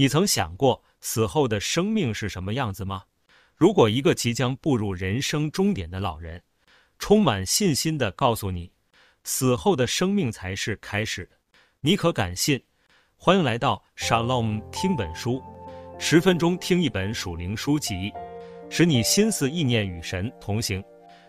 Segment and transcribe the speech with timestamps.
[0.00, 3.02] 你曾想过死后的生命是什么样子吗？
[3.54, 6.42] 如果一个即将步入人生终点的老人，
[6.98, 8.72] 充满信心地告诉你，
[9.24, 11.28] 死后的生命才是开始，
[11.82, 12.64] 你可敢信？
[13.14, 15.42] 欢迎来到 Shalom 听本书，
[15.98, 18.10] 十分钟听一本属灵书籍，
[18.70, 20.82] 使你心思意念与神同行。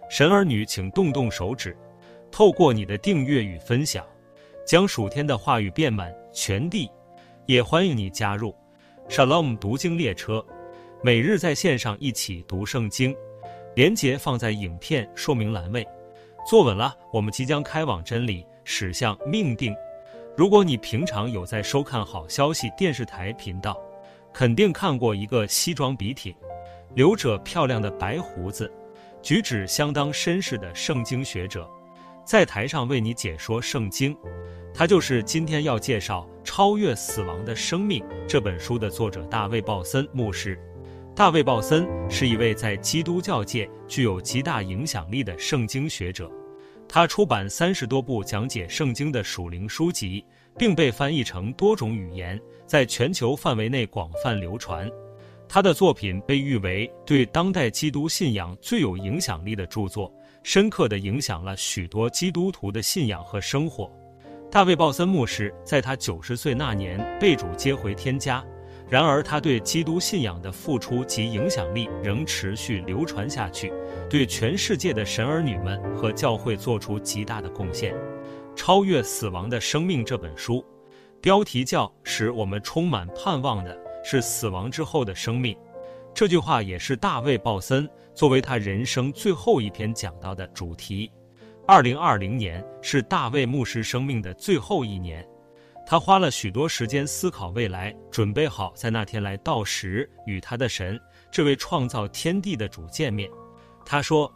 [0.09, 1.77] 神儿女，请动动手指，
[2.31, 4.07] 透过你的订阅与分享，
[4.65, 6.89] 将属天的话语遍满全地。
[7.47, 8.55] 也欢迎你加入
[9.12, 10.41] Shalom 读经列车，
[11.04, 13.13] 每日在线上一起读圣经，
[13.76, 15.85] 连结放在影片说明栏位。
[16.49, 19.76] 坐稳了，我们即将开往真理，驶向命定。
[20.38, 23.77] 如果你平常有在收看好消息电视台频道，
[24.32, 26.34] 肯定看过一个西装笔挺、
[26.96, 28.71] 留着漂亮的白胡子、
[29.21, 31.70] 举止相当绅士的圣经学者，
[32.23, 34.16] 在台上为你解说圣经。
[34.73, 40.57] 他就是今天要介绍《超越死亡的生命》这本书的作者大卫·鲍森牧师。
[41.13, 46.31] 大卫·鲍森是一位在基督教界具有极大影响力的圣经学者，
[46.87, 50.26] 他出版三十多部讲解圣经的属灵书籍，
[50.57, 54.90] 并被翻译成多种语言，在全球范围内广泛流传。
[55.49, 60.12] 他的作品被誉为对当代基督信仰最有影响力的著作，
[60.43, 63.91] 深刻地影响了许多基督徒的信仰和生活。
[64.52, 68.46] 大卫·鲍森牧师在他九十岁那年被主接回天家，
[68.90, 73.72] 然而他对基督信仰的付出及影响力仍持续流传下去，
[74.09, 77.94] 对全世界的神儿女们和教会做出极大的贡献。
[78.53, 80.66] 《超越死亡的生命》这本书，
[81.22, 85.56] 标题叫“使我们充满盼望的是死亡之后的生命”，
[86.13, 91.09] 这句话也是大卫·鲍森作为他人生最后一篇讲到的主题。
[91.67, 95.25] 二零二零年是大卫牧师生命的最后一年，
[95.85, 101.00] 他花了许多时间思考未来，准备好在那天来到时与他的神，
[101.31, 103.29] 这位创造天地的主见面。
[103.85, 104.31] 他说：“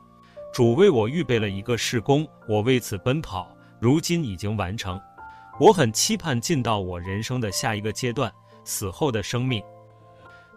[0.54, 5.00] 主为我预备了一个事工，我为此奔跑，如今已经完成。
[5.60, 8.32] 我很期盼进到我人生的下一个阶段——
[8.64, 9.62] 死后的生命。”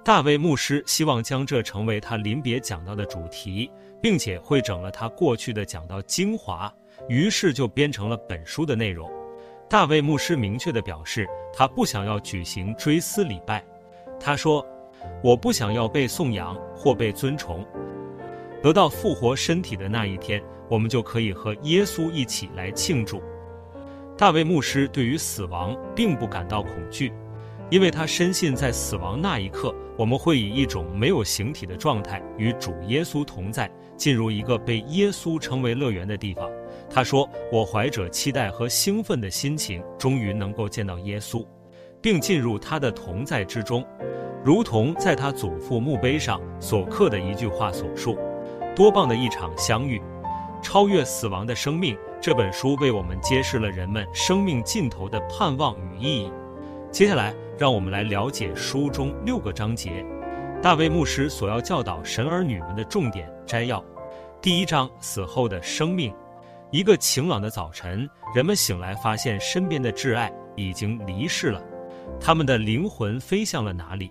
[0.05, 3.71] 大卫牧师希望将这成为他临别讲道的主题。
[4.01, 6.73] 并且汇整了他过去的讲道精华，
[7.09, 9.11] 于是就编成了本书的内容。
[9.69, 13.65] 大卫牧师明确地表示，他不想要举行追思礼拜。
[14.19, 14.67] 他说
[15.23, 17.65] ：“我不想要被颂扬或被尊崇。
[18.63, 23.23] 得到复活身体的那一天，我们就可以和耶稣一起来庆祝。”
[24.17, 27.13] 大卫牧师对于死亡并不感到恐惧，
[27.71, 33.71] 因为他深信在死亡那一刻，我们会以一种没有形体的状态与主耶稣同在。
[33.99, 36.49] 进入一个被耶稣称为乐园的地方，
[36.89, 41.45] 他说：“我怀着期待和兴奋的心情，终于能够见到耶稣，
[42.01, 43.85] 并进入他的同在之中，
[44.45, 48.17] 如同在他祖父墓碑上所刻的一句话所述。
[48.75, 50.01] 多棒的一场相遇！
[50.63, 56.33] 超越死亡的生命这本书为我们揭示了人们生命尽头的盼望与意义。
[56.93, 60.07] 接下来，让我们来了解书中六个章节。”
[60.61, 63.83] 大卫牧师所要教导神儿女们的重点摘要：
[64.43, 66.13] 第一章，死后的生命。
[66.73, 71.63] 一个晴朗的早晨，人们醒来，发现身边的挚爱已经离世了。
[72.21, 74.11] 他们的灵魂飞向了哪里？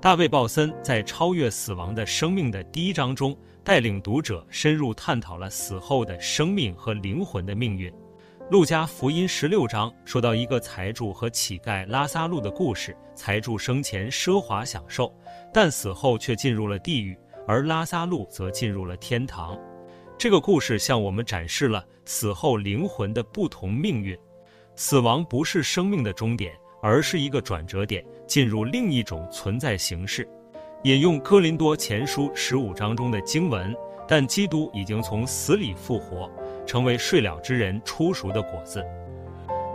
[0.00, 7.92] 大卫·鲍森在《超越死亡的生命》的第一章中，带领读者深入探讨了死后的生命和灵魂的命运。
[8.50, 12.94] 路加福音十六章说到一个财主和乞丐拉撒路的故事。
[13.14, 15.14] 财主生前奢华享受，
[15.52, 17.16] 但死后却进入了地狱，
[17.46, 19.58] 而拉撒路则进入了天堂。
[20.18, 24.16] 这个故事向我们展示了死后灵魂的不同命运。
[24.76, 30.28] 死亡不是生命的终点，而是一个转折点，进入另一种存在形式。
[30.84, 33.74] 引用哥林多前书十五章中的经文，
[34.08, 36.30] 但基督已经从死里复活。
[36.66, 38.84] 成为睡了之人初熟的果子。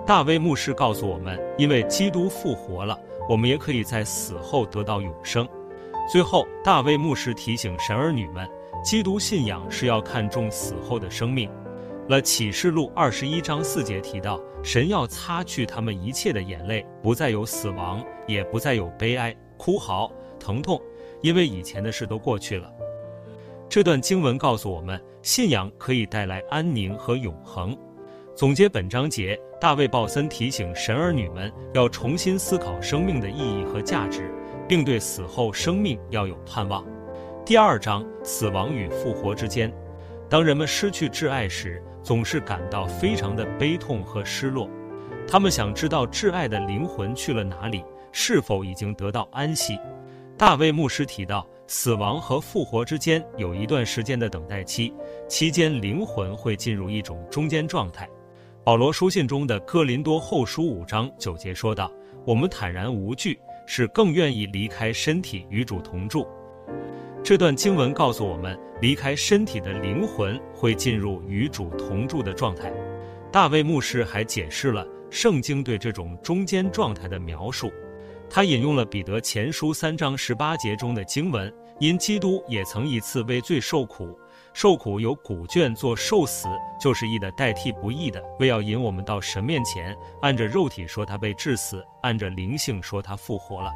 [0.06, 5.48] 大卫牧师告诉我们，因为基督复活了，我们也可以在死后得到永生。
[6.10, 8.48] 最后，大卫牧师提醒神儿女们，
[8.84, 11.50] 基督信仰是要看重死后的生命。
[12.08, 20.10] 了启示录二十一章四节提到，神要擦去他们一切的眼泪，不再有死亡，也不再有悲哀、哭嚎、
[20.40, 20.82] 疼痛，
[21.22, 22.72] 因为以前的事都过去了。
[23.68, 24.98] 这段经文告诉我们，
[25.28, 27.78] 信仰可以带来安宁和永恒。
[28.34, 34.34] 总结本章节，大卫·鲍森提醒神儿女们要重新思考生命的意义和价值，
[34.70, 36.82] 并对死后生命要有盼望。
[37.46, 39.70] 第二章，死亡与复活之间，
[40.30, 44.70] 当人们失去挚爱时，总是感到非常的悲痛和失落。
[45.28, 47.84] 他们想知道挚爱的灵魂去了哪里，
[48.14, 49.78] 是否已经得到安息。
[50.38, 54.94] 大卫牧师提到，死亡和复活之间有一段时间的等待期，
[55.28, 58.08] 期间灵魂会进入一种中间状态。
[58.64, 61.92] 保罗书信中的哥林多后书五章九节说道
[62.24, 66.28] ：“我们坦然无惧，是更愿意离开身体与主同住。”
[67.24, 72.72] 这段经文告诉我们，离开身体的灵魂会进入与主同住的状态。
[73.32, 77.72] 大卫牧师还解释了圣经对这种中间状态的描述。
[78.30, 84.18] 他引用了彼得前书三章十八节中的经文：“因基督也曾一次为罪受苦，
[84.54, 86.48] 受苦有古卷做受死
[86.80, 89.96] 就是义的代替不义的，为要引我们到神面前。
[90.22, 93.72] 按着肉体说他被治死，按着灵性说他复活了。”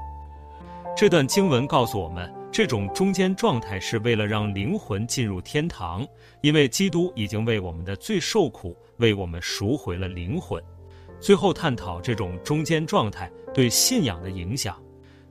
[0.95, 6.06] 这段经文告诉我们，这种中间状态是为了让灵魂进入天堂，
[6.42, 10.62] 因为基督已经为我们的罪受苦，为我们赎回了灵魂。
[11.21, 14.75] 最后探讨这种中间状态对信仰的影响。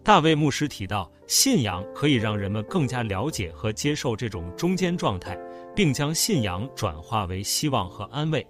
[0.02, 5.36] 大卫牧师提到，信仰可以让人们更加了解和接受这种中间状态，
[5.74, 8.46] 并将信仰转化为希望和安慰。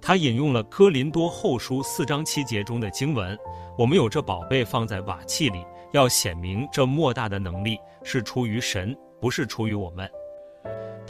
[0.00, 3.36] 他引用了哥林多后书四章七节中的经文
[3.78, 10.08] ：“我们有这宝贝放在瓦器里，要显明这莫大的能力是出于神，不是出于我们。”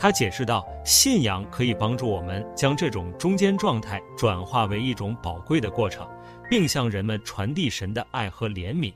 [0.05, 6.07] 他解释道，信仰可以帮助我们将这种中间状态转化为一种宝贵的过程，
[6.51, 8.93] 并向人们传递神的爱和怜悯。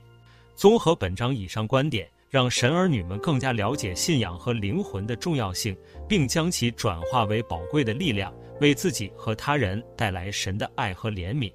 [0.53, 5.75] 综合本章以上观点，让神儿女们更加了解信仰和灵魂的重要性，
[6.07, 8.31] 并将其转化为宝贵的力量，
[8.61, 11.51] 为自己和他人带来神的爱和怜悯。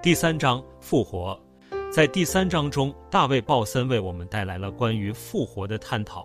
[0.00, 1.36] 第三章复活，
[1.90, 6.24] 在第三章中，大卫·鲍森为我们带来了关于复活的探讨。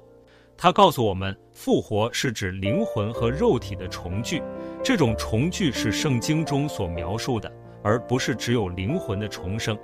[0.58, 4.42] 他告诉我们，复活是指灵魂和肉体的重聚，
[4.84, 7.52] 这种重聚是圣经中所描述的，
[7.84, 9.78] 而不是只有灵魂的重生。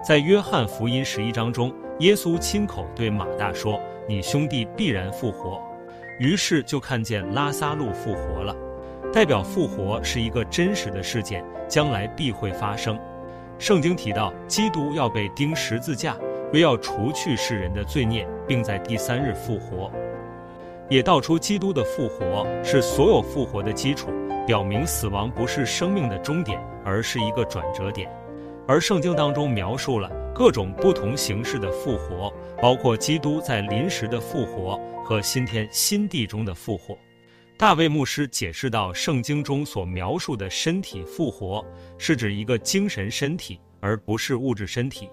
[0.00, 5.60] 在约翰福音十一章中，耶稣亲口对马大说：“你兄弟必然复活。”
[6.20, 8.54] 于是就看见拉撒路复活了，
[9.12, 12.96] 代表复活是一个真实的事件，将来必会发生。
[13.58, 16.16] 圣经提到，基督要被钉十字架，
[16.52, 19.90] 为要除去世人的罪孽，并在第三日复活。
[20.92, 24.10] 也道出基督的复活是所有复活的基础，
[24.46, 28.10] 表明死亡不是生命的终点，而是一个转折点。
[28.68, 32.30] 而圣经当中描述了各种不同形式的复活，
[32.60, 36.94] 包括基督在临时的复活和新天新地中的复活。
[37.56, 41.64] 大卫牧师解释到，圣经中所描述的身体复活，
[41.96, 45.08] 是指一个精神身体，而不是物质身体。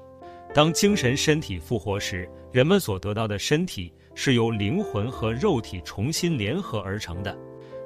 [0.54, 3.94] 当精神身体复活时，人们所得到的身体。
[4.16, 7.34] 是由灵魂和肉体重新联合而成的，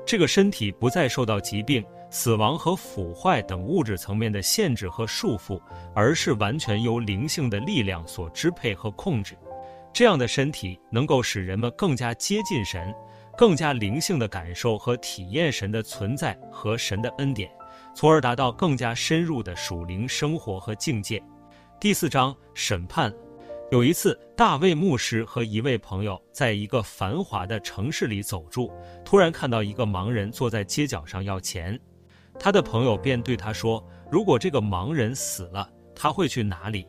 [0.03, 5.61] 这个身体不再受到疾病、死亡和腐坏等物质层面的限制和束缚，
[5.93, 9.37] 而是完全由灵性的力量所支配和控制。
[9.93, 12.91] 这样的身体能够使人们更加接近神，
[13.37, 17.47] 更加灵性的感受和体验神的存在和神的恩典，
[17.93, 21.21] 从而达到更加深入的属灵生活和境界。
[21.83, 23.13] 第四章审判。
[23.69, 28.71] 有一次，大卫牧师和一位朋友在一个繁华的城市里走住，
[29.03, 31.77] 突然看到一个盲人坐在街角上要钱。
[32.39, 36.87] 他的朋友便对他说：“如果这个盲人死了，他会去哪里？”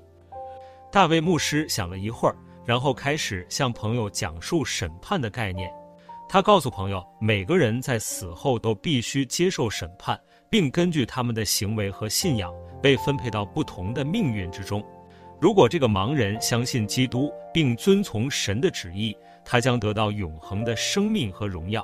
[0.93, 5.69] 大卫牧师想了一会儿，然后开始向朋友讲述审判的概念。
[6.29, 10.17] 他告诉朋友，每个人在死后都必须接受审判，
[10.49, 12.55] 并根据他们的行为和信仰
[12.85, 14.85] 被分配到不同的命运之中。
[15.41, 21.83] 如果这个盲人相信基督并遵从神的旨意，他将得到永恒的生命和荣耀；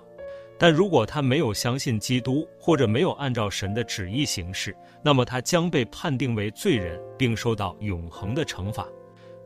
[0.58, 8.86] 但如果他没有相信基督，或者没有按照神的旨意行事，那么他将被判定为罪人，并受到永恒的惩罚。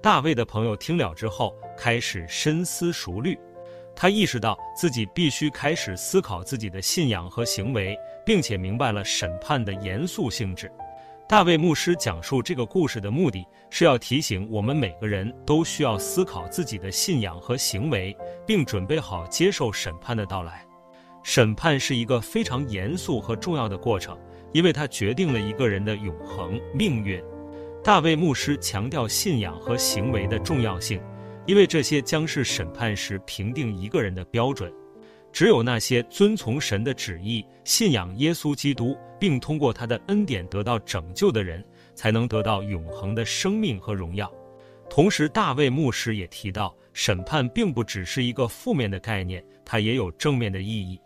[0.02, 3.38] 大卫的朋友听了之后，开始深思熟虑，
[3.94, 7.96] 他意识到自己必须开始思考自己的信仰和行为，
[8.26, 10.68] 并且明白了审判的严肃性质。
[11.26, 18.14] 大卫牧师讲述这个故事的目的是要提醒我们每个人都需要思考自己的信仰和行为，
[18.46, 20.62] 并准备好接受审判的到来。
[21.22, 24.18] 审判是一个非常严肃和重要的过程，
[24.52, 27.22] 因为它决定了一个人的永恒命运。
[27.82, 31.00] 大卫牧师强调信仰和行为的重要性，
[31.46, 34.70] 因为这些将是审判时评定一个人的标准。
[35.34, 41.62] 只有那些遵从神的旨意、信仰耶稣基督，并通过他的恩典得到拯救的人，
[41.92, 44.32] 才能得到永恒的生命和荣耀。
[44.88, 51.00] 同时，大卫牧师也提到，审判并不只是一个负面的概念，它也有正面的意义。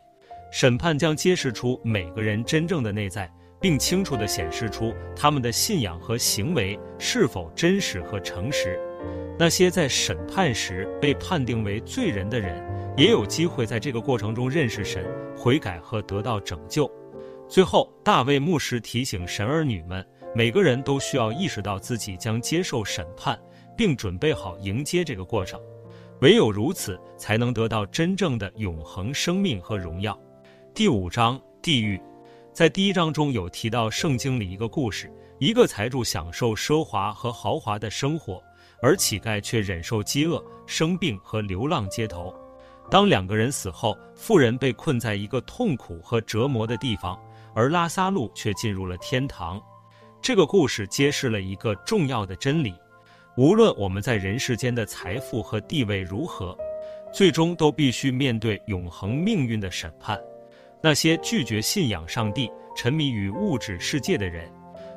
[0.53, 8.79] 审判将揭示出每个人真正的内在，并清楚地显示出他们的信仰和行为是否真实和诚实。
[9.39, 12.61] 那些在审判时被判定为罪人的人，
[12.97, 16.91] 也有机会在这个过程中认识神、悔改和得到拯救。
[17.49, 20.05] 最后，大卫牧师提醒神儿女们，
[20.35, 23.39] 每个人都需要意识到自己将接受审判，
[23.77, 25.61] 并准备好迎接这个过程。
[26.21, 30.19] 唯有如此，才能得到真正的永恒生命和荣耀。
[30.75, 32.01] 第五章，地狱。
[32.53, 38.43] 在第一章中有提到圣经里一个故事：一个财主享受奢华和豪华的生活，
[38.81, 42.35] 而乞丐却忍受饥饿、生病和流浪街头。
[42.91, 47.19] 当两个人死后，富人被困在一个痛苦和折磨的地方，
[47.55, 49.61] 而拉撒路却进入了天堂。
[50.23, 52.75] 这个故事揭示了一个重要的真理。
[53.37, 56.57] 无论我们在人世间的财富和地位如何，
[57.13, 60.19] 最终都必须面对永恒命运的审判。
[60.83, 64.51] 那些拒绝信仰上帝、沉迷于物质世界的人，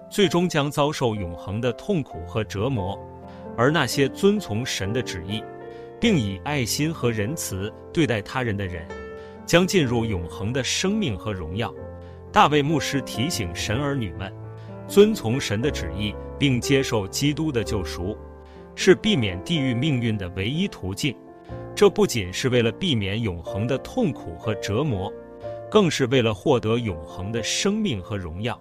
[0.09, 2.95] 最终将遭受永恒的痛苦和折磨；
[3.57, 5.43] 而那些遵从神的旨意，
[5.99, 8.87] 并以爱心和仁慈对待他人的人，
[9.45, 11.73] 将进入永恒的生命和荣耀。
[12.31, 14.33] 大卫牧师提醒神儿女们，
[14.87, 18.17] 遵从神的旨意，并接受基督的救赎。
[18.73, 21.13] 是避免地狱命运的唯一途径，
[21.75, 25.11] 这不仅是为了避免永恒的痛苦和折磨，
[25.69, 28.59] 更是为了获得永恒的生命和荣耀。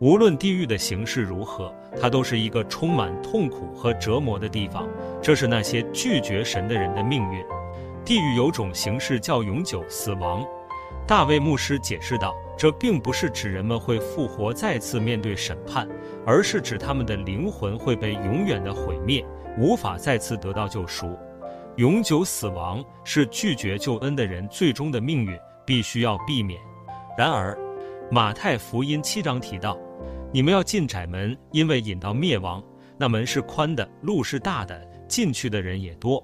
[0.00, 4.88] 无论地狱的形式如何，它都是一个充满痛苦和折磨的地方。
[5.22, 7.44] 这是那些拒绝神的人的命运。
[8.04, 10.44] 地狱有种形式叫永久死亡。
[11.06, 15.88] 大卫牧师解释道，这并不是指人们会复活再次面对审判，
[16.24, 19.24] 而是指他们的灵魂会被永远的毁灭。
[19.58, 21.16] 无法再次得到救赎，
[21.76, 26.60] 永久死亡是拒绝救恩的人最终的命运，必须要避免。
[27.16, 27.56] 然而，
[28.10, 29.78] 马太福音七章提到
[30.34, 32.60] ：“你们要进窄门，因为引到灭亡，
[32.98, 36.20] 那门是宽的，路是大的，进去的人也多；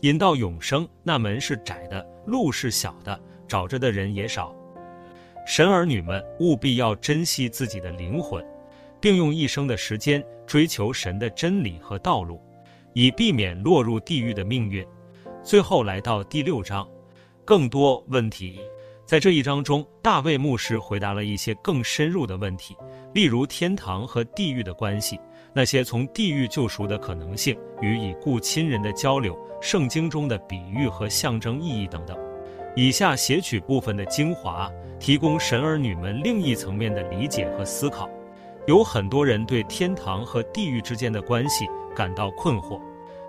[0.00, 4.56] 引到永生，那门是窄的，路是小的，找着的人也少。”
[5.46, 8.42] 神儿女们务必要珍惜自己的灵魂，
[8.98, 12.40] 并用一生的时间追求神的真理和道路。
[12.94, 14.82] 以避免落入地狱的命运。
[15.42, 16.88] 最后来到第六章，
[17.44, 18.60] 更多问题。
[19.04, 22.76] 在这一章中，大卫牧师回答了一些更深入的问题，
[23.12, 25.20] 例如天堂和地狱的关系，
[25.52, 32.16] 那些从地狱救赎的可能性与已故亲人的交流，圣经中的比喻和象征意义等等。
[32.74, 38.08] 以下写取部分的精华，提供神儿女们另一层面的理解和思考。
[38.66, 42.80] 有很多人对天堂和地狱之间的关系感到困惑。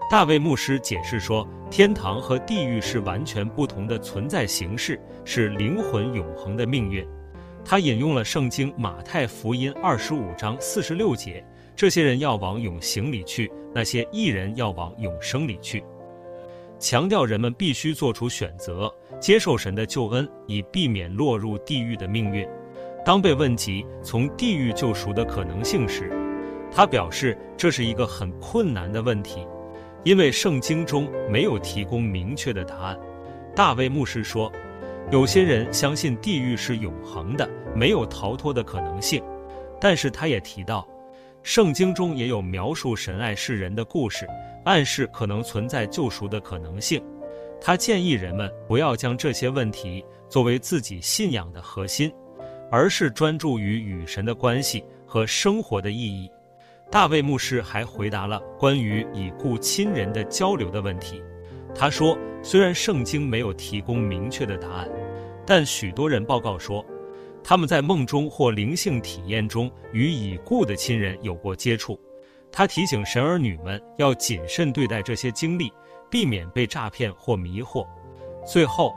[0.10, 7.06] 大卫牧师解释说，天堂和地狱是完全不同的存在形式，是灵魂永恒的命运。
[7.66, 11.44] 他引用了圣经马太福音二十五章四十六节
[11.76, 15.84] ：“这些人要往永行里去，那些义人要往永生里去。”
[16.78, 22.46] 强调人们必须做出选择，接受神的救恩，以避免落入地狱的命运。
[23.06, 26.12] 当被问及从地狱救赎的可能性时，
[26.70, 29.48] 他表示这是一个很困难的问题，
[30.04, 33.00] 因为圣经中没有提供明确的答案。
[33.56, 34.52] 大卫牧师说，
[35.12, 39.24] 有些人相信地狱是永恒的，没有逃脱的可能性，
[39.80, 40.88] 但是他也提到，
[41.44, 44.28] 圣经中也有描述神爱世人的故事，
[44.66, 47.04] 暗示可能存在救赎的可能性。
[47.62, 52.12] 他建议人们不要将这些问题作为自己信仰的核心，
[52.72, 56.30] 而是专注于与神的关系和生活的意义。
[56.90, 61.22] 大卫牧师还回答了关于已故亲人的交流的问题。
[61.76, 64.90] 他说，虽然圣经没有提供明确的答案，
[65.46, 66.86] 但许多人报告说，
[67.44, 72.00] 他们在梦中或灵性体验中与已故的亲人有过接触。
[72.52, 75.74] 他提醒神儿女们要谨慎对待这些经历，
[76.10, 77.86] 避免被诈骗或迷惑。
[78.46, 78.94] 最后，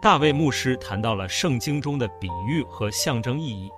[0.00, 3.68] 大卫牧师谈到了圣经中的比喻和象征意义。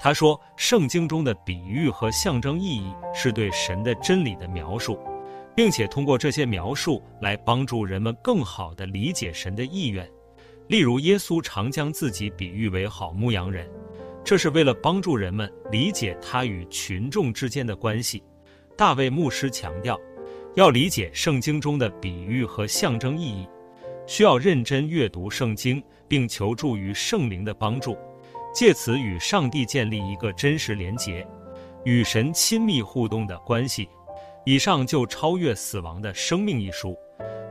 [0.00, 4.98] 他说，圣经中的比喻和象征意义是对神的真理的描述，
[5.54, 10.08] 并且通过这些描述来帮助人们更好地理解神的意愿。
[10.68, 13.68] 例如，耶稣常将自己比喻为好牧羊人，
[14.24, 18.22] 这是为了帮助人们理解他与群众之间的关系。
[18.76, 20.00] 大卫牧师强调，
[20.54, 23.46] 要理解圣经中的比喻和象征意义，
[24.06, 27.98] 需要认真阅读圣经，并求助于圣灵的帮助。
[28.54, 31.26] 借此与上帝建立一个真实连结，
[31.84, 33.88] 与神亲密互动的关系。
[34.44, 36.96] 以上就超越死亡的生命一书，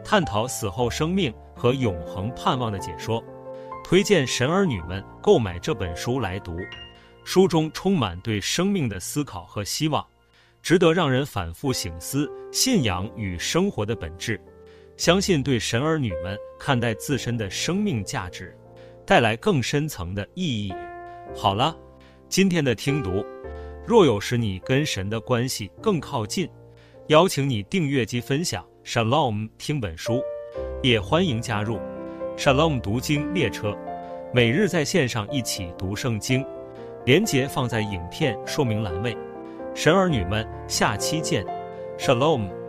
[0.03, 3.23] 探讨死后生命和永恒盼望的解说。
[3.83, 6.57] 推荐神儿女们购买这本书来读，
[7.23, 10.05] 书中充满对生命的思考和希望。
[10.61, 14.39] 值得让人反复省思信仰与生活的本质。
[14.95, 18.55] 相信对神儿女们看待自身的生命价值，
[19.05, 20.71] 带来更深层的意义。
[21.35, 21.75] 好了，
[22.29, 23.25] 今天的听读，
[23.87, 26.47] 若有使你跟神的关系更靠近，
[27.11, 28.65] 邀请你订阅及分享。
[28.85, 30.21] Shalom 听本书，
[30.81, 31.77] 也欢迎加入
[32.37, 33.77] Shalom 读经列车，
[34.33, 36.41] 每日在线上一起读圣经。
[37.03, 39.13] 连接放在影片说明栏位。
[39.75, 41.45] 神儿女们，下期见
[41.99, 42.60] ，Shalom。